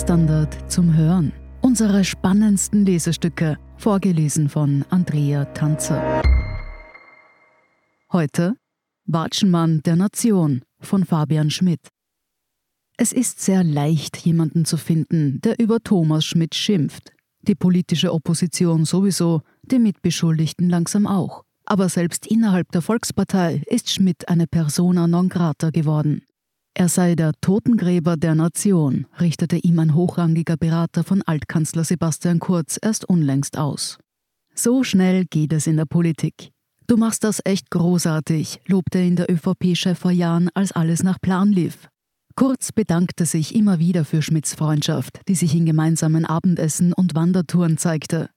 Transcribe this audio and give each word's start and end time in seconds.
Standard 0.00 0.56
zum 0.72 0.96
Hören. 0.96 1.30
Unsere 1.60 2.04
spannendsten 2.04 2.86
Lesestücke, 2.86 3.58
vorgelesen 3.76 4.48
von 4.48 4.82
Andrea 4.88 5.44
Tanzer. 5.44 6.22
Heute 8.10 8.54
Watschenmann 9.04 9.82
der 9.82 9.96
Nation 9.96 10.62
von 10.80 11.04
Fabian 11.04 11.50
Schmidt. 11.50 11.80
Es 12.96 13.12
ist 13.12 13.42
sehr 13.42 13.62
leicht, 13.62 14.16
jemanden 14.16 14.64
zu 14.64 14.78
finden, 14.78 15.42
der 15.42 15.58
über 15.58 15.80
Thomas 15.80 16.24
Schmidt 16.24 16.54
schimpft. 16.54 17.12
Die 17.42 17.54
politische 17.54 18.14
Opposition 18.14 18.86
sowieso, 18.86 19.42
die 19.62 19.78
Mitbeschuldigten 19.78 20.70
langsam 20.70 21.06
auch. 21.06 21.42
Aber 21.66 21.90
selbst 21.90 22.26
innerhalb 22.26 22.72
der 22.72 22.80
Volkspartei 22.80 23.62
ist 23.66 23.90
Schmidt 23.90 24.30
eine 24.30 24.46
persona 24.46 25.06
non 25.06 25.28
grata 25.28 25.68
geworden. 25.68 26.22
Er 26.80 26.88
sei 26.88 27.14
der 27.14 27.32
Totengräber 27.42 28.16
der 28.16 28.34
Nation, 28.34 29.06
richtete 29.20 29.58
ihm 29.58 29.78
ein 29.80 29.94
hochrangiger 29.94 30.56
Berater 30.56 31.04
von 31.04 31.20
Altkanzler 31.20 31.84
Sebastian 31.84 32.38
Kurz 32.38 32.78
erst 32.80 33.06
unlängst 33.06 33.58
aus. 33.58 33.98
So 34.54 34.82
schnell 34.82 35.26
geht 35.26 35.52
es 35.52 35.66
in 35.66 35.76
der 35.76 35.84
Politik. 35.84 36.52
Du 36.86 36.96
machst 36.96 37.22
das 37.22 37.42
echt 37.44 37.70
großartig, 37.70 38.62
lobte 38.66 38.98
ihn 38.98 39.14
der 39.14 39.30
ÖVP-Chef 39.30 39.98
vor 39.98 40.10
Jahren, 40.10 40.48
als 40.54 40.72
alles 40.72 41.02
nach 41.02 41.20
Plan 41.20 41.52
lief. 41.52 41.90
Kurz 42.34 42.72
bedankte 42.72 43.26
sich 43.26 43.54
immer 43.54 43.78
wieder 43.78 44.06
für 44.06 44.22
Schmidts 44.22 44.54
Freundschaft, 44.54 45.20
die 45.28 45.34
sich 45.34 45.54
in 45.54 45.66
gemeinsamen 45.66 46.24
Abendessen 46.24 46.94
und 46.94 47.14
Wandertouren 47.14 47.76
zeigte. 47.76 48.30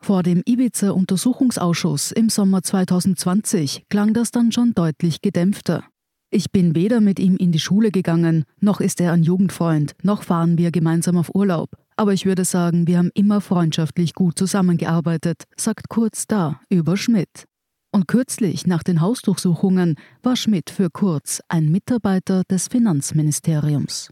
Vor 0.00 0.22
dem 0.22 0.44
Ibiza-Untersuchungsausschuss 0.46 2.12
im 2.12 2.28
Sommer 2.28 2.62
2020 2.62 3.86
klang 3.88 4.14
das 4.14 4.30
dann 4.30 4.52
schon 4.52 4.74
deutlich 4.74 5.22
gedämpfter. 5.22 5.89
Ich 6.32 6.52
bin 6.52 6.76
weder 6.76 7.00
mit 7.00 7.18
ihm 7.18 7.36
in 7.36 7.50
die 7.50 7.58
Schule 7.58 7.90
gegangen, 7.90 8.44
noch 8.60 8.80
ist 8.80 9.00
er 9.00 9.12
ein 9.12 9.24
Jugendfreund, 9.24 9.94
noch 10.04 10.22
fahren 10.22 10.58
wir 10.58 10.70
gemeinsam 10.70 11.16
auf 11.16 11.34
Urlaub. 11.34 11.70
Aber 11.96 12.12
ich 12.12 12.24
würde 12.24 12.44
sagen, 12.44 12.86
wir 12.86 12.98
haben 12.98 13.10
immer 13.14 13.40
freundschaftlich 13.40 14.14
gut 14.14 14.38
zusammengearbeitet, 14.38 15.42
sagt 15.56 15.88
Kurz 15.88 16.28
da 16.28 16.60
über 16.68 16.96
Schmidt. 16.96 17.46
Und 17.90 18.06
kürzlich, 18.06 18.64
nach 18.64 18.84
den 18.84 19.00
Hausdurchsuchungen, 19.00 19.96
war 20.22 20.36
Schmidt 20.36 20.70
für 20.70 20.88
Kurz 20.88 21.42
ein 21.48 21.68
Mitarbeiter 21.68 22.44
des 22.48 22.68
Finanzministeriums. 22.68 24.10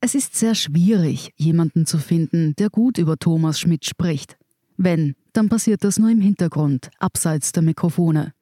Es 0.00 0.14
ist 0.14 0.34
sehr 0.34 0.54
schwierig, 0.54 1.32
jemanden 1.36 1.84
zu 1.84 1.98
finden, 1.98 2.54
der 2.56 2.70
gut 2.70 2.96
über 2.96 3.18
Thomas 3.18 3.60
Schmidt 3.60 3.84
spricht. 3.84 4.38
Wenn, 4.78 5.14
dann 5.34 5.50
passiert 5.50 5.84
das 5.84 5.98
nur 5.98 6.08
im 6.08 6.22
Hintergrund, 6.22 6.90
abseits 6.98 7.52
der 7.52 7.62
Mikrofone. 7.62 8.32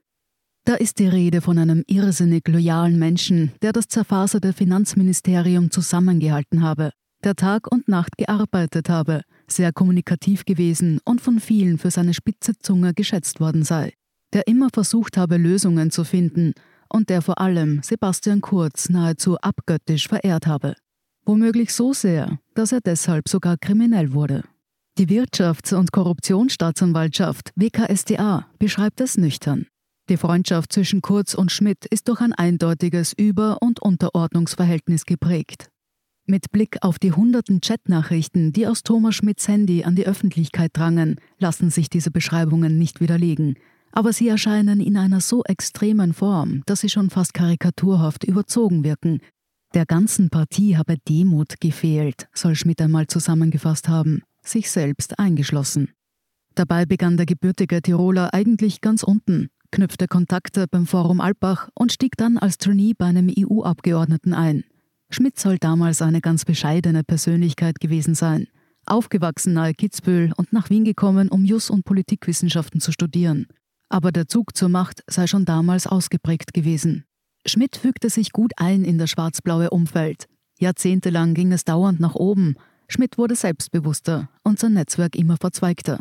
Da 0.71 0.77
ist 0.77 1.01
die 1.01 1.09
Rede 1.09 1.41
von 1.41 1.59
einem 1.59 1.83
irrsinnig 1.89 2.47
loyalen 2.47 2.97
Menschen, 2.97 3.51
der 3.61 3.73
das 3.73 3.89
zerfaserte 3.89 4.53
Finanzministerium 4.53 5.73
zusammengehalten 5.73 6.63
habe, 6.63 6.93
der 7.25 7.35
Tag 7.35 7.67
und 7.73 7.89
Nacht 7.89 8.17
gearbeitet 8.17 8.89
habe, 8.89 9.23
sehr 9.49 9.73
kommunikativ 9.73 10.45
gewesen 10.45 11.01
und 11.05 11.21
von 11.21 11.41
vielen 11.41 11.77
für 11.77 11.91
seine 11.91 12.15
spitze 12.15 12.53
Zunge 12.57 12.95
geschätzt 12.95 13.41
worden 13.41 13.65
sei, 13.65 13.95
der 14.33 14.47
immer 14.47 14.69
versucht 14.73 15.17
habe, 15.17 15.39
Lösungen 15.39 15.91
zu 15.91 16.05
finden 16.05 16.53
und 16.89 17.09
der 17.09 17.21
vor 17.21 17.41
allem 17.41 17.83
Sebastian 17.83 18.41
Kurz 18.41 18.91
nahezu 18.91 19.39
abgöttisch 19.39 20.07
verehrt 20.07 20.47
habe. 20.47 20.77
Womöglich 21.25 21.75
so 21.75 21.93
sehr, 21.93 22.39
dass 22.55 22.71
er 22.71 22.81
deshalb 22.81 23.29
sogar 23.29 23.57
kriminell 23.57 24.13
wurde. 24.13 24.45
Die 24.99 25.09
Wirtschafts- 25.09 25.75
und 25.75 25.91
Korruptionsstaatsanwaltschaft 25.91 27.51
WKSDA 27.57 28.47
beschreibt 28.61 29.01
es 29.01 29.17
nüchtern. 29.17 29.67
Die 30.11 30.17
Freundschaft 30.17 30.73
zwischen 30.73 31.03
Kurz 31.03 31.35
und 31.35 31.53
Schmidt 31.53 31.87
ist 31.87 32.09
durch 32.09 32.21
ein 32.21 32.33
eindeutiges 32.33 33.13
Über- 33.13 33.63
und 33.63 33.81
Unterordnungsverhältnis 33.81 35.07
geprägt. 35.07 35.71
Mit 36.27 36.51
Blick 36.51 36.79
auf 36.81 36.99
die 36.99 37.13
hunderten 37.13 37.61
Chatnachrichten, 37.61 38.53
die 38.53 38.67
aus 38.67 38.83
Thomas 38.83 39.15
Schmidts 39.15 39.47
Handy 39.47 39.85
an 39.85 39.95
die 39.95 40.09
Öffentlichkeit 40.09 40.73
drangen, 40.75 41.21
lassen 41.39 41.71
sich 41.71 41.89
diese 41.91 42.11
Beschreibungen 42.11 42.77
nicht 42.77 43.01
widerlegen. 43.01 43.55
Aber 43.93 44.13
sie 44.13 44.27
erscheinen 44.27 44.81
in 44.81 44.97
einer 44.97 45.21
so 45.21 45.45
extremen 45.45 46.13
Form, 46.13 46.65
dass 46.67 46.81
sie 46.81 46.89
schon 46.89 47.11
fast 47.11 47.33
karikaturhaft 47.33 48.25
überzogen 48.25 48.83
wirken. 48.83 49.21
Der 49.75 49.87
ganzen 49.87 50.29
Partie 50.29 50.77
habe 50.77 50.97
Demut 51.09 51.61
gefehlt, 51.61 52.27
soll 52.35 52.57
Schmidt 52.57 52.81
einmal 52.81 53.07
zusammengefasst 53.07 53.89
haben, 53.89 54.23
sich 54.43 54.73
selbst 54.73 55.21
eingeschlossen. 55.21 55.93
Dabei 56.57 56.85
begann 56.85 57.17
der 57.17 57.27
gebürtige 57.27 57.81
Tiroler 57.81 58.35
eigentlich 58.35 58.81
ganz 58.81 59.05
unten, 59.05 59.51
knüpfte 59.71 60.09
Kontakte 60.09 60.67
beim 60.69 60.87
Forum 60.87 61.21
Alpbach 61.21 61.69
und 61.75 61.93
stieg 61.93 62.17
dann 62.17 62.39
als 62.39 62.59
Trainee 62.59 62.95
bei 62.97 63.07
einem 63.07 63.33
EU-Abgeordneten 63.37 64.35
ein. 64.35 64.65
Schmidt 65.11 65.39
soll 65.39 65.59
damals 65.59 66.03
eine 66.03 66.21
ganz 66.21 66.45
bescheidene 66.45 67.03
Persönlichkeit 67.03 67.81
gewesen 67.81 68.15
sein. 68.15 68.47
Aufgewachsen 68.87 69.53
nahe 69.53 69.75
Kitzbühel 69.75 70.33
und 70.37 70.53
nach 70.53 70.71
Wien 70.71 70.85
gekommen, 70.85 71.29
um 71.29 71.45
Jus- 71.45 71.71
und 71.71 71.85
Politikwissenschaften 71.85 72.81
zu 72.81 72.93
studieren. 72.93 73.47
Aber 73.89 74.13
der 74.13 74.29
Zug 74.29 74.57
zur 74.57 74.69
Macht 74.69 75.03
sei 75.07 75.27
schon 75.27 75.45
damals 75.45 75.87
ausgeprägt 75.87 76.55
gewesen. 76.55 77.05
Schmidt 77.47 77.77
fügte 77.77 78.11
sich 78.11 78.33
gut 78.33 78.53
ein 78.57 78.85
in 78.85 78.99
das 78.99 79.11
schwarz-blaue 79.11 79.71
Umfeld. 79.71 80.27
Jahrzehntelang 80.59 81.35
ging 81.35 81.53
es 81.53 81.65
dauernd 81.65 82.01
nach 82.01 82.15
oben. 82.15 82.55
Schmidt 82.89 83.19
wurde 83.19 83.35
selbstbewusster 83.35 84.29
und 84.45 84.59
sein 84.59 84.75
Netzwerk 84.75 85.17
immer 85.17 85.37
verzweigter. 85.37 86.01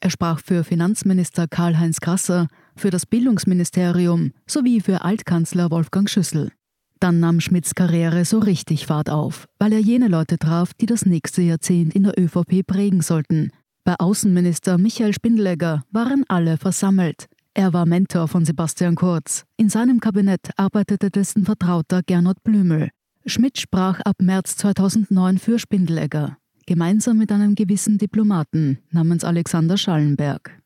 Er 0.00 0.10
sprach 0.10 0.40
für 0.40 0.62
Finanzminister 0.62 1.48
Karl-Heinz 1.48 2.00
Grasser, 2.00 2.48
für 2.76 2.90
das 2.90 3.06
Bildungsministerium 3.06 4.32
sowie 4.46 4.80
für 4.80 5.02
Altkanzler 5.02 5.70
Wolfgang 5.70 6.08
Schüssel. 6.08 6.52
Dann 7.00 7.20
nahm 7.20 7.40
Schmidts 7.40 7.74
Karriere 7.74 8.24
so 8.24 8.38
richtig 8.38 8.86
Fahrt 8.86 9.10
auf, 9.10 9.46
weil 9.58 9.72
er 9.72 9.80
jene 9.80 10.08
Leute 10.08 10.38
traf, 10.38 10.72
die 10.74 10.86
das 10.86 11.04
nächste 11.04 11.42
Jahrzehnt 11.42 11.94
in 11.94 12.04
der 12.04 12.18
ÖVP 12.18 12.66
prägen 12.66 13.02
sollten. 13.02 13.50
Bei 13.84 13.94
Außenminister 13.98 14.78
Michael 14.78 15.12
Spindelegger 15.12 15.84
waren 15.90 16.24
alle 16.28 16.56
versammelt. 16.56 17.26
Er 17.54 17.72
war 17.72 17.86
Mentor 17.86 18.28
von 18.28 18.44
Sebastian 18.44 18.94
Kurz. 18.94 19.44
In 19.56 19.68
seinem 19.68 20.00
Kabinett 20.00 20.50
arbeitete 20.56 21.10
dessen 21.10 21.44
Vertrauter 21.44 22.02
Gernot 22.02 22.42
Blümel. 22.42 22.90
Schmidt 23.26 23.58
sprach 23.58 24.00
ab 24.00 24.16
März 24.20 24.56
2009 24.56 25.38
für 25.38 25.58
Spindelegger 25.58 26.36
gemeinsam 26.66 27.16
mit 27.16 27.32
einem 27.32 27.54
gewissen 27.54 27.96
Diplomaten 27.96 28.78
namens 28.90 29.24
Alexander 29.24 29.78
Schallenberg. 29.78 30.60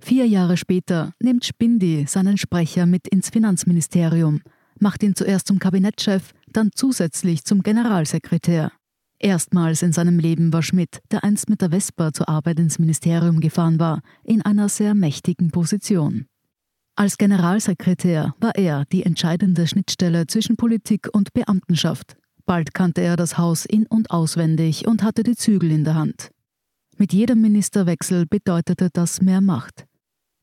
Vier 0.00 0.26
Jahre 0.26 0.56
später 0.56 1.12
nimmt 1.20 1.44
Spindi 1.44 2.06
seinen 2.06 2.38
Sprecher 2.38 2.86
mit 2.86 3.08
ins 3.08 3.30
Finanzministerium, 3.30 4.40
macht 4.78 5.02
ihn 5.02 5.14
zuerst 5.14 5.48
zum 5.48 5.58
Kabinettschef, 5.58 6.32
dann 6.52 6.70
zusätzlich 6.74 7.44
zum 7.44 7.62
Generalsekretär. 7.62 8.72
Erstmals 9.18 9.82
in 9.82 9.92
seinem 9.92 10.18
Leben 10.18 10.52
war 10.52 10.62
Schmidt, 10.62 11.00
der 11.10 11.24
einst 11.24 11.50
mit 11.50 11.60
der 11.60 11.70
Vespa 11.70 12.12
zur 12.12 12.28
Arbeit 12.28 12.60
ins 12.60 12.78
Ministerium 12.78 13.40
gefahren 13.40 13.80
war, 13.80 14.00
in 14.22 14.42
einer 14.42 14.68
sehr 14.68 14.94
mächtigen 14.94 15.50
Position. 15.50 16.26
Als 16.94 17.18
Generalsekretär 17.18 18.34
war 18.40 18.54
er 18.54 18.84
die 18.92 19.02
entscheidende 19.02 19.66
Schnittstelle 19.66 20.26
zwischen 20.28 20.56
Politik 20.56 21.08
und 21.12 21.32
Beamtenschaft, 21.32 22.16
Bald 22.48 22.72
kannte 22.72 23.02
er 23.02 23.16
das 23.16 23.36
Haus 23.36 23.66
in 23.66 23.84
und 23.84 24.10
auswendig 24.10 24.88
und 24.88 25.02
hatte 25.02 25.22
die 25.22 25.36
Zügel 25.36 25.70
in 25.70 25.84
der 25.84 25.96
Hand. 25.96 26.30
Mit 26.96 27.12
jedem 27.12 27.42
Ministerwechsel 27.42 28.24
bedeutete 28.24 28.88
das 28.90 29.20
mehr 29.20 29.42
Macht. 29.42 29.84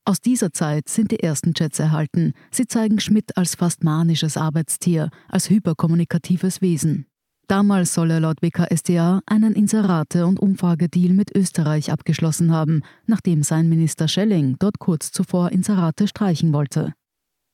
Aus 0.07 0.21
dieser 0.21 0.53
Zeit 0.53 0.87
sind 0.87 1.09
die 1.09 1.19
ersten 1.19 1.55
Chats 1.55 1.79
erhalten. 1.79 2.33
Sie 2.51 2.67
zeigen 2.67 2.99
Schmidt 2.99 3.35
als 3.37 3.55
fast 3.55 3.83
manisches 3.83 4.37
Arbeitstier, 4.37 5.09
als 5.27 5.49
hyperkommunikatives 5.49 6.61
Wesen. 6.61 7.07
Damals 7.47 7.93
soll 7.95 8.11
er 8.11 8.19
laut 8.19 8.41
WKSDA 8.41 9.21
einen 9.25 9.53
Inserate- 9.53 10.27
und 10.27 10.39
Umfragedeal 10.39 11.13
mit 11.13 11.35
Österreich 11.35 11.91
abgeschlossen 11.91 12.51
haben, 12.51 12.81
nachdem 13.07 13.41
sein 13.41 13.67
Minister 13.67 14.07
Schelling 14.07 14.57
dort 14.59 14.77
kurz 14.77 15.11
zuvor 15.11 15.51
Inserate 15.51 16.07
streichen 16.07 16.53
wollte. 16.53 16.93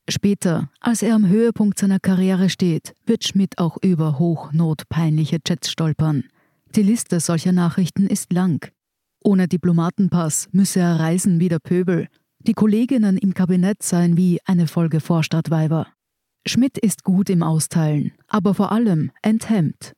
Später, 0.10 0.70
als 0.81 1.04
er 1.04 1.16
am 1.16 1.28
Höhepunkt 1.28 1.80
seiner 1.80 2.00
Karriere 2.00 2.50
steht, 2.50 2.96
wird 3.06 3.24
Schmidt 3.24 3.60
auch 3.60 3.78
über 3.81 4.20
hochnotpeinliche 4.20 5.40
Chats 5.42 5.72
stolpern. 5.72 6.25
Die 6.75 6.84
Liste 6.84 7.22
solcher 7.22 7.54
Nachrichten 7.54 8.08
ist 8.08 8.34
lang. 8.34 8.72
Ohne 9.24 9.48
Diplomatenpass 9.48 10.50
müsse 10.52 10.80
er 10.80 11.00
reisen 11.00 11.40
wie 11.40 11.50
der 11.50 11.60
Pöbel. 11.60 12.08
Die 12.48 12.54
Kolleginnen 12.54 13.18
im 13.18 13.36
Kabinett 13.36 13.84
seien 13.84 14.18
wie 14.18 14.40
eine 14.46 14.66
Folge 14.66 15.00
Vorstadtweiber. 15.00 15.88
Schmidt 16.48 16.80
ist 16.80 17.04
gut 17.04 17.30
im 17.30 17.44
Austeilen, 17.44 18.14
aber 18.28 18.56
vor 18.56 18.72
allem 18.72 19.12
enthemmt. 19.22 19.94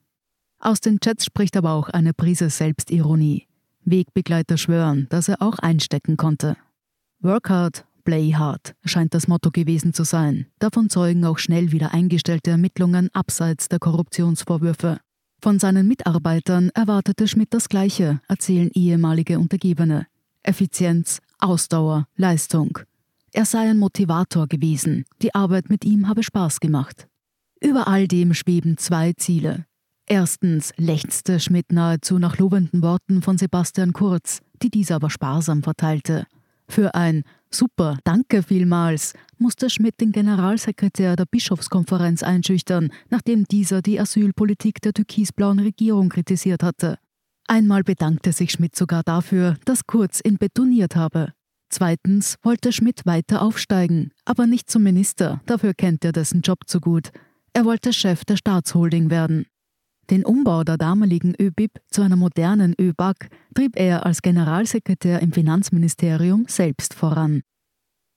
Aus 0.60 0.82
den 0.82 1.00
Chats 1.00 1.24
spricht 1.24 1.56
aber 1.56 1.72
auch 1.72 1.88
eine 1.88 2.14
Prise 2.14 2.50
Selbstironie. 2.50 3.48
Wegbegleiter 3.86 4.58
schwören, 4.58 5.08
dass 5.10 5.30
er 5.30 5.42
auch 5.42 5.58
einstecken 5.60 6.18
konnte. 6.18 6.58
Work 7.22 7.50
hard, 7.50 7.86
Play 8.04 8.34
hard 8.34 8.76
scheint 8.84 9.14
das 9.14 9.30
Motto 9.30 9.50
gewesen 9.50 9.94
zu 9.94 10.04
sein. 10.04 10.48
Davon 10.60 10.90
zeugen 10.90 11.24
auch 11.24 11.38
schnell 11.38 11.72
wieder 11.72 11.94
eingestellte 11.94 12.52
Ermittlungen 12.52 13.10
abseits 13.14 13.70
der 13.70 13.80
Korruptionsvorwürfe. 13.80 15.00
Von 15.42 15.60
seinen 15.60 15.88
Mitarbeitern 15.88 16.72
erwartete 16.74 17.30
Schmidt 17.30 17.54
das 17.54 17.70
Gleiche, 17.70 18.20
erzählen 18.28 18.70
ehemalige 18.74 19.40
Untergebene. 19.40 20.08
Effizienz, 20.44 21.20
Ausdauer, 21.44 22.08
Leistung. 22.16 22.80
Er 23.34 23.46
sei 23.46 23.70
ein 23.70 23.78
Motivator 23.78 24.48
gewesen. 24.48 25.04
Die 25.22 25.36
Arbeit 25.36 25.70
mit 25.70 25.84
ihm 25.84 26.08
habe 26.08 26.24
Spaß 26.24 26.60
gemacht. 26.62 27.08
Über 27.62 27.88
all 27.88 28.08
dem 28.08 28.34
schweben 28.34 28.78
zwei 28.78 29.14
Ziele. 29.14 29.66
Erstens 30.06 30.74
lechzte 30.78 31.40
Schmidt 31.40 31.72
nahezu 31.72 32.18
nach 32.18 32.38
lobenden 32.38 32.82
Worten 32.82 33.22
von 33.22 33.38
Sebastian 33.38 33.92
Kurz, 33.94 34.40
die 34.62 34.70
dieser 34.70 34.96
aber 34.96 35.10
sparsam 35.10 35.64
verteilte. 35.64 36.28
Für 36.68 36.96
ein 36.96 37.24
Super, 37.52 37.98
danke 38.04 38.42
vielmals, 38.42 39.14
musste 39.38 39.70
Schmidt 39.70 40.02
den 40.02 40.12
Generalsekretär 40.12 41.16
der 41.16 41.26
Bischofskonferenz 41.26 42.24
einschüchtern, 42.24 42.90
nachdem 43.12 43.44
dieser 43.44 43.84
die 43.84 44.00
Asylpolitik 44.00 44.82
der 44.82 44.94
türkisblauen 44.94 45.60
Regierung 45.60 46.10
kritisiert 46.10 46.64
hatte. 46.64 46.98
Einmal 47.48 47.84
bedankte 47.84 48.32
sich 48.32 48.52
Schmidt 48.52 48.76
sogar 48.76 49.04
dafür, 49.04 49.58
dass 49.66 49.86
Kurz 49.86 50.22
ihn 50.24 50.38
betoniert 50.38 50.96
habe. 50.96 51.34
Zweitens 51.70 52.38
wollte 52.44 52.72
Schmidt 52.72 53.06
weiter 53.06 53.42
aufsteigen, 53.42 54.12
aber 54.26 54.46
nicht 54.46 54.70
zum 54.70 54.84
Minister, 54.84 55.42
dafür 55.46 55.74
kennt 55.74 56.06
er 56.06 56.12
dessen 56.12 56.42
Job 56.42 56.60
zu 56.68 56.80
gut. 56.80 57.10
Er 57.54 57.66
wollte 57.66 57.94
Chef 57.94 58.26
der 58.26 58.38
Staatsholding 58.38 59.10
werden. 59.10 59.48
Den 60.10 60.26
Umbau 60.26 60.64
der 60.64 60.78
damaligen 60.78 61.34
ÖBIP 61.40 61.80
zu 61.90 62.02
einer 62.02 62.16
modernen 62.16 62.76
ÖBAG 62.80 63.30
trieb 63.56 63.80
er 63.80 64.06
als 64.06 64.22
Generalsekretär 64.22 65.22
im 65.22 65.32
Finanzministerium 65.32 66.46
selbst 66.48 66.94
voran. 66.94 67.42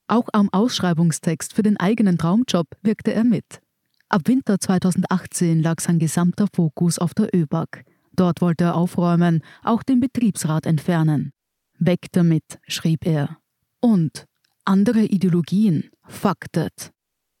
Auch 0.07 0.27
am 0.33 0.49
Ausschreibungstext 0.51 1.53
für 1.53 1.63
den 1.63 1.77
eigenen 1.77 2.17
Traumjob 2.17 2.67
wirkte 2.81 3.13
er 3.13 3.23
mit. 3.23 3.61
Ab 4.09 4.21
Winter 4.25 4.59
2018 4.59 5.61
lag 5.61 5.81
sein 5.81 5.99
gesamter 5.99 6.47
Fokus 6.53 6.99
auf 6.99 7.13
der 7.13 7.33
ÖBAG. 7.35 7.83
Dort 8.17 8.41
wollte 8.41 8.65
er 8.65 8.75
aufräumen, 8.75 9.41
auch 9.63 9.83
den 9.83 10.01
Betriebsrat 10.01 10.65
entfernen. 10.65 11.31
Weg 11.79 12.07
damit, 12.11 12.59
schrieb 12.67 13.05
er. 13.05 13.37
Und 13.79 14.25
andere 14.65 15.03
Ideologien, 15.05 15.91
fuck 16.03 16.51
that. 16.51 16.91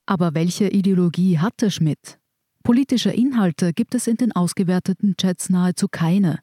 Aber 0.05 0.33
welche 0.35 0.69
Ideologie 0.69 1.39
hatte 1.39 1.71
Schmidt? 1.71 2.19
Politische 2.63 3.09
Inhalte 3.09 3.73
gibt 3.73 3.95
es 3.95 4.07
in 4.07 4.17
den 4.17 4.31
ausgewerteten 4.31 5.17
Chats 5.17 5.49
nahezu 5.49 5.87
keine. 5.89 6.39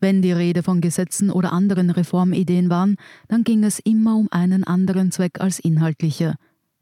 Wenn 0.00 0.22
die 0.22 0.32
Rede 0.32 0.62
von 0.62 0.80
Gesetzen 0.80 1.30
oder 1.30 1.52
anderen 1.52 1.90
Reformideen 1.90 2.70
waren, 2.70 2.96
dann 3.28 3.44
ging 3.44 3.64
es 3.64 3.78
immer 3.78 4.16
um 4.16 4.28
einen 4.30 4.64
anderen 4.64 5.12
Zweck 5.12 5.40
als 5.40 5.58
inhaltliche. 5.58 6.34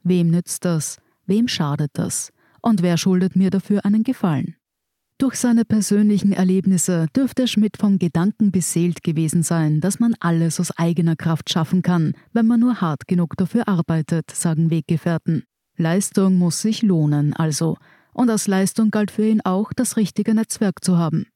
Wem 0.03 0.31
nützt 0.31 0.65
das? 0.65 0.99
Wem 1.27 1.49
schadet 1.49 1.91
das? 1.95 2.33
Und 2.63 2.83
wer 2.83 2.97
schuldet 2.97 3.37
mir 3.37 3.51
dafür 3.51 3.85
einen 3.85 4.03
Gefallen? 4.03 4.56
Durch 5.19 5.37
seine 5.37 5.65
persönlichen 5.65 6.33
Erlebnisse 6.33 7.07
dürfte 7.17 7.49
Schmidt 7.49 7.79
vom 7.79 7.99
Gedanken 7.99 8.53
beseelt 8.53 9.03
gewesen 9.03 9.43
sein, 9.43 9.81
dass 9.81 9.99
man 9.99 10.15
alles 10.21 10.61
aus 10.61 10.77
eigener 10.77 11.17
Kraft 11.17 11.49
schaffen 11.49 11.81
kann, 11.81 12.13
wenn 12.35 12.47
man 12.47 12.61
nur 12.61 12.83
hart 12.83 13.09
genug 13.09 13.35
dafür 13.39 13.67
arbeitet, 13.67 14.31
sagen 14.31 14.71
Weggefährten. 14.71 15.45
Leistung 15.79 16.37
muss 16.37 16.61
sich 16.61 16.83
lohnen, 16.83 17.33
also, 17.33 17.79
und 18.13 18.29
als 18.29 18.47
Leistung 18.47 18.91
galt 18.91 19.11
für 19.11 19.27
ihn 19.27 19.41
auch, 19.41 19.73
das 19.73 19.97
richtige 19.97 20.35
Netzwerk 20.35 20.85
zu 20.85 20.99
haben. 20.99 21.27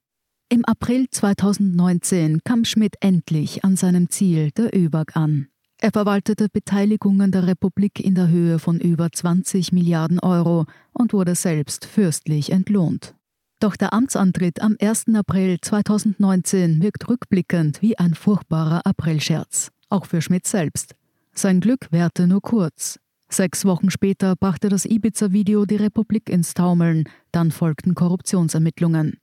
Im 0.51 0.67
April 0.67 1.09
2019 1.11 2.41
kam 2.45 2.67
Schmidt 2.67 2.97
endlich 3.01 3.65
an 3.65 3.77
seinem 3.77 4.11
Ziel, 4.11 4.51
der 4.51 4.77
ÖBAG, 4.77 5.17
an. 5.17 5.47
Er 5.81 5.93
verwaltete 5.93 6.49
Beteiligungen 6.53 7.33
der 7.33 7.47
Republik 7.47 7.99
in 7.99 8.15
der 8.15 8.29
Höhe 8.29 8.59
von 8.59 8.79
über 8.79 9.11
20 9.11 9.73
Milliarden 9.73 10.19
Euro 10.19 10.67
und 10.93 11.15
wurde 11.15 11.35
selbst 11.35 11.87
fürstlich 11.87 12.53
entlohnt. 12.53 13.15
Doch 13.61 13.77
der 13.77 13.93
Amtsantritt 13.93 14.63
am 14.63 14.77
1. 14.81 15.15
April 15.15 15.59
2019 15.61 16.83
wirkt 16.83 17.07
rückblickend 17.11 17.83
wie 17.83 17.99
ein 17.99 18.15
furchtbarer 18.15 18.87
Aprilscherz, 18.87 19.71
auch 19.91 20.07
für 20.07 20.23
Schmidt 20.23 20.47
selbst. 20.47 20.95
Sein 21.35 21.61
Glück 21.61 21.89
währte 21.91 22.27
nur 22.27 22.41
kurz. 22.41 22.99
Sechs 23.29 23.67
Wochen 23.67 23.91
später 23.91 24.35
brachte 24.35 24.71
das 24.71 24.87
Ibiza-Video 24.87 25.67
die 25.67 25.77
Republik 25.77 26.31
ins 26.31 26.55
Taumeln, 26.55 27.05
dann 27.33 27.51
folgten 27.51 27.95
Korruptionsermittlungen. 27.95 29.19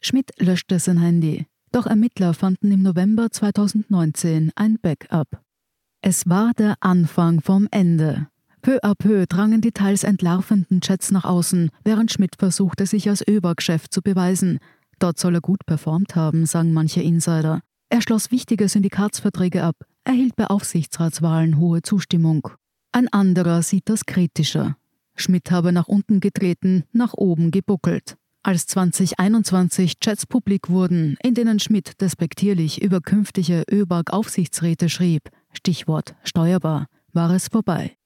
Schmidt 0.00 0.30
löschte 0.38 0.78
sein 0.78 0.98
Handy, 0.98 1.46
doch 1.72 1.86
Ermittler 1.86 2.32
fanden 2.32 2.70
im 2.70 2.82
November 2.82 3.30
2019 3.32 4.52
ein 4.54 4.78
Backup. 4.80 5.42
Es 6.00 6.28
war 6.28 6.52
der 6.56 6.76
Anfang 6.78 7.40
vom 7.40 7.66
Ende. 7.72 8.28
Peu 8.62 8.78
à 8.82 8.94
peu 8.94 9.26
drangen 9.26 9.62
die 9.62 9.72
teils 9.72 10.04
entlarvenden 10.04 10.80
Chats 10.80 11.10
nach 11.10 11.24
außen, 11.24 11.70
während 11.82 12.12
Schmidt 12.12 12.36
versuchte, 12.38 12.84
sich 12.84 13.08
als 13.08 13.26
ÖBAG-Chef 13.26 13.88
zu 13.88 14.02
beweisen. 14.02 14.58
Dort 14.98 15.18
soll 15.18 15.36
er 15.36 15.40
gut 15.40 15.64
performt 15.64 16.14
haben, 16.14 16.44
sagen 16.44 16.72
manche 16.72 17.00
Insider. 17.00 17.60
Er 17.88 18.02
schloss 18.02 18.30
wichtige 18.30 18.68
Syndikatsverträge 18.68 19.62
ab, 19.62 19.76
erhielt 20.04 20.36
bei 20.36 20.46
Aufsichtsratswahlen 20.46 21.58
hohe 21.58 21.80
Zustimmung. 21.82 22.48
Ein 22.92 23.08
anderer 23.08 23.62
sieht 23.62 23.88
das 23.88 24.04
kritischer. 24.04 24.76
Schmidt 25.16 25.50
habe 25.50 25.72
nach 25.72 25.88
unten 25.88 26.20
getreten, 26.20 26.84
nach 26.92 27.14
oben 27.14 27.50
gebuckelt. 27.50 28.16
Als 28.42 28.66
2021 28.66 30.00
Chats 30.00 30.26
publik 30.26 30.70
wurden, 30.70 31.16
in 31.22 31.34
denen 31.34 31.60
Schmidt 31.60 32.00
despektierlich 32.00 32.82
über 32.82 33.00
künftige 33.00 33.64
ÖBAG-Aufsichtsräte 33.70 34.88
schrieb, 34.88 35.30
Stichwort 35.52 36.14
steuerbar, 36.24 36.86
war 37.12 37.30
es 37.32 37.48
vorbei. 37.48 37.96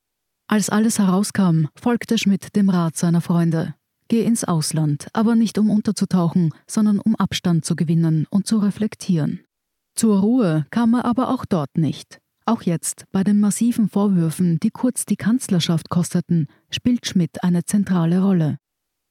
Als 0.54 0.70
alles 0.70 1.00
herauskam, 1.00 1.66
folgte 1.74 2.16
Schmidt 2.16 2.54
dem 2.54 2.70
Rat 2.70 2.96
seiner 2.96 3.20
Freunde. 3.20 3.74
Geh 4.06 4.22
ins 4.22 4.44
Ausland, 4.44 5.08
aber 5.12 5.34
nicht 5.34 5.58
um 5.58 5.68
unterzutauchen, 5.68 6.54
sondern 6.68 7.00
um 7.00 7.16
Abstand 7.16 7.64
zu 7.64 7.74
gewinnen 7.74 8.28
und 8.30 8.46
zu 8.46 8.58
reflektieren. 8.58 9.40
Zur 9.96 10.20
Ruhe 10.20 10.64
kam 10.70 10.94
er 10.94 11.06
aber 11.06 11.30
auch 11.30 11.44
dort 11.44 11.76
nicht. 11.76 12.20
Auch 12.46 12.62
jetzt, 12.62 13.04
bei 13.10 13.24
den 13.24 13.40
massiven 13.40 13.88
Vorwürfen, 13.88 14.60
die 14.60 14.70
Kurz 14.70 15.04
die 15.04 15.16
Kanzlerschaft 15.16 15.90
kosteten, 15.90 16.46
spielt 16.70 17.04
Schmidt 17.04 17.42
eine 17.42 17.64
zentrale 17.64 18.22
Rolle. 18.22 18.58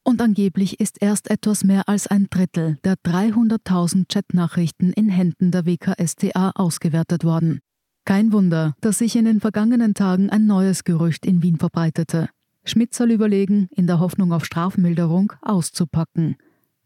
Und 0.05 0.21
angeblich 0.21 0.79
ist 0.79 1.01
erst 1.01 1.29
etwas 1.29 1.65
mehr 1.65 1.89
als 1.89 2.07
ein 2.07 2.27
Drittel 2.29 2.77
der 2.85 2.95
300.000 2.95 4.05
Chatnachrichten 4.07 4.93
in 4.93 5.09
Händen 5.09 5.51
der 5.51 5.65
WKStA 5.65 6.51
ausgewertet 6.55 7.25
worden. 7.25 7.59
Kein 8.05 8.33
Wunder, 8.33 8.75
dass 8.81 8.97
sich 8.97 9.15
in 9.15 9.25
den 9.25 9.39
vergangenen 9.39 9.93
Tagen 9.93 10.29
ein 10.29 10.45
neues 10.45 10.83
Gerücht 10.83 11.25
in 11.25 11.41
Wien 11.41 11.57
verbreitete. 11.57 12.29
Schmidt 12.65 12.93
soll 12.93 13.11
überlegen, 13.11 13.69
in 13.71 13.87
der 13.87 13.99
Hoffnung 13.99 14.33
auf 14.33 14.45
Strafmilderung 14.45 15.33
auszupacken. 15.41 16.35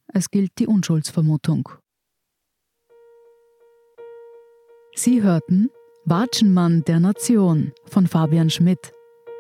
Es 0.08 0.30
gilt 0.30 0.52
die 0.60 0.68
Unschuldsvermutung. 0.68 1.70
Sie 4.96 5.22
hörten 5.22 5.70
Watschenmann 6.06 6.84
der 6.86 7.00
Nation 7.00 7.74
von 7.86 8.08
Fabian 8.08 8.50
Schmidt. 8.50 8.94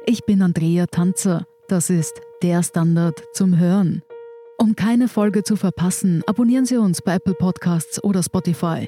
Ich 0.05 0.25
bin 0.25 0.41
Andrea 0.41 0.85
Tanzer. 0.85 1.45
Das 1.67 1.89
ist 1.89 2.19
der 2.43 2.61
Standard 2.63 3.23
zum 3.33 3.57
Hören. 3.57 4.01
Um 4.59 4.75
keine 4.75 5.07
Folge 5.07 5.43
zu 5.43 5.55
verpassen, 5.55 6.23
abonnieren 6.27 6.65
Sie 6.65 6.77
uns 6.77 7.01
bei 7.01 7.15
Apple 7.15 7.35
Podcasts 7.35 8.03
oder 8.03 8.21
Spotify. 8.23 8.87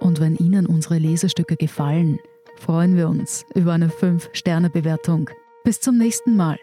Und 0.00 0.20
wenn 0.20 0.36
Ihnen 0.36 0.66
unsere 0.66 0.98
Lesestücke 0.98 1.56
gefallen, 1.56 2.18
freuen 2.58 2.96
wir 2.96 3.08
uns 3.08 3.46
über 3.54 3.72
eine 3.72 3.88
5-Sterne-Bewertung. 3.88 5.30
Bis 5.64 5.80
zum 5.80 5.98
nächsten 5.98 6.36
Mal. 6.36 6.58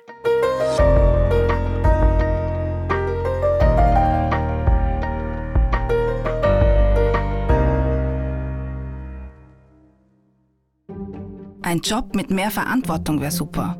Ein 11.62 11.80
Job 11.80 12.16
mit 12.16 12.30
mehr 12.30 12.52
Verantwortung 12.52 13.20
wäre 13.20 13.32
super. 13.32 13.78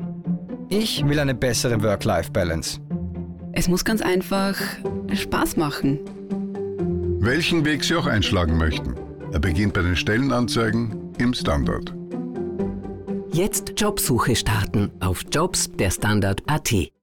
Ich 0.68 1.06
will 1.06 1.20
eine 1.20 1.34
bessere 1.34 1.80
Work-Life-Balance. 1.82 2.80
Es 3.52 3.68
muss 3.68 3.84
ganz 3.84 4.02
einfach 4.02 4.56
Spaß 5.14 5.56
machen. 5.56 6.00
Welchen 7.20 7.64
Weg 7.64 7.84
Sie 7.84 7.94
auch 7.94 8.06
einschlagen 8.06 8.58
möchten. 8.58 8.94
Er 9.32 9.38
beginnt 9.38 9.72
bei 9.74 9.82
den 9.82 9.96
Stellenanzeigen 9.96 11.12
im 11.18 11.32
Standard. 11.32 11.94
Jetzt 13.36 13.74
Jobsuche 13.76 14.34
starten 14.34 14.90
auf 14.98 15.22
Jobs 15.30 15.70
der 15.76 15.90
Standard.at. 15.90 16.95